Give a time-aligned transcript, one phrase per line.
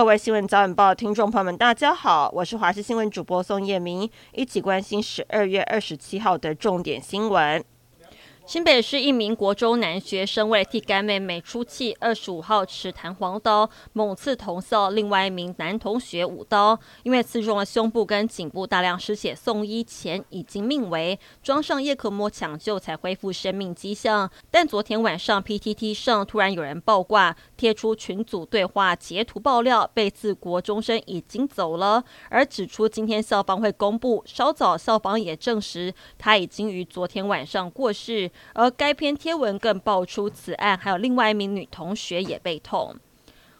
[0.00, 7.62] 各位新闻早晚报听众朋友们，大家好，我是华视新闻主播宋叶明，一起关心十二月二十七号的重点新闻。
[8.50, 24.28] 新北市一名国中男学生为了替干妹妹出气，二十五号持弹簧刀猛刺同校另外一名男同学五刀，因为刺中了胸部跟颈部，大量失血，送医前已经命危，装上叶克膜抢救才恢复生命迹象。
[24.50, 34.24] 但昨天晚上 PTT 上突然有人爆挂，贴出群组对话截图爆料，被刺国中生已经走了，而指出今天校方会公布。
[34.26, 38.28] 稍早校方也证实他已经于昨天晚上过世。
[38.54, 42.94] 而该篇贴文更爆出此案还有另外一名女同学也被捅。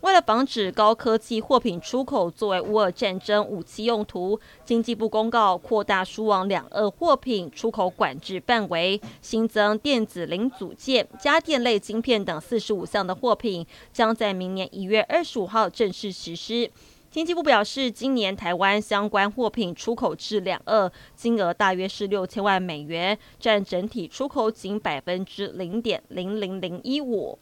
[0.00, 16.68] 为了防止高科技货品出口作为乌俄战争武器用途，经济部公告扩大输往两俄货品出口管制范围，新增电子零组件、家电类晶片等四十五项的货品，将在明年一月二十五号正式实施。
[17.12, 27.38] 经济部表示，今年台湾相关货品出口至两俄金额大约是六千万美元，占整体出口仅百分之零点零零零一五。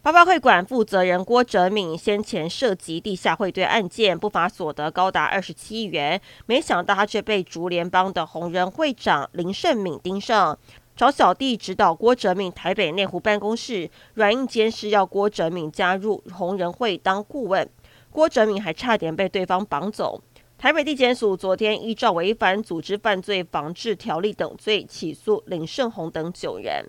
[0.00, 10.56] 八八会馆负责人郭哲敏先前涉及地下汇兑案件，不法所得高达二十七亿元，没想到他却被竹联帮的红人会长林胜敏盯上，
[10.94, 17.68] 找小弟指导郭哲敏台北内湖办公室软硬兼施，要郭哲敏加入红人会当顾问。
[18.14, 20.22] 郭哲敏还差点被对方绑走。
[20.56, 26.88] 台北地检署昨天依照违反组织犯罪防治条例等罪起诉林胜宏等九人。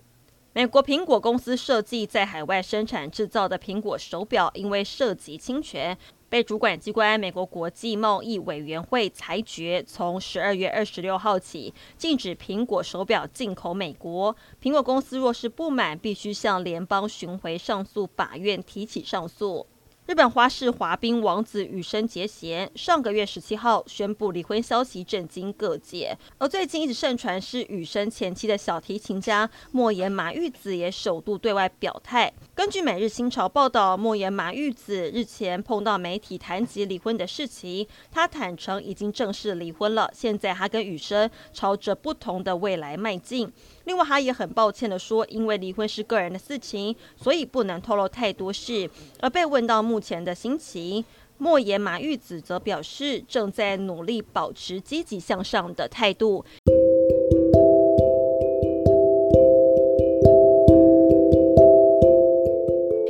[0.53, 5.97] 美国苹果公司设计在海外生产制造的苹果手表，因为涉及侵权，
[6.29, 14.35] 被主管机关美国国际贸易委员会裁决，从十二月二十六号起禁止苹果手表进口美国。
[14.61, 19.65] 苹果公司若是不满，必须向联邦巡回上诉法院提起上诉。
[20.07, 32.31] 日本花式滑冰王子羽生结弦上个月十七号宣布离婚消息震惊各界，而最近一直盛传是羽生前妻的小提琴家莫言马玉子也首度对外表态。
[32.53, 43.51] 根据每日新潮报道，莫言马玉子日前碰到媒体谈及离婚的事情，他坦承已经正式离婚了，现在他跟羽生朝着不同的未来迈进。
[43.85, 48.87] 另外，他也很抱歉地说，因为离婚是个人的事情，所以不能透露太多事。
[49.19, 51.05] 而被问到目目前的心情，
[51.37, 56.43] 莫言马玉子则表示正在努力保持积极向上的态度。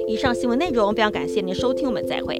[0.07, 2.37] 以上新闻内容非常感谢您收听，我们再会。